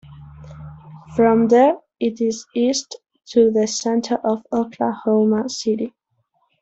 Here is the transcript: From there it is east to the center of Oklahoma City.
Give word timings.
From 1.15 1.47
there 1.49 1.75
it 1.99 2.21
is 2.21 2.47
east 2.55 2.97
to 3.27 3.51
the 3.51 3.67
center 3.67 4.15
of 4.23 4.43
Oklahoma 4.51 5.47
City. 5.47 5.93